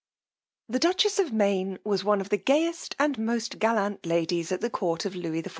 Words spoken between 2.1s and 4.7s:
of the gayest and most gallant ladies at the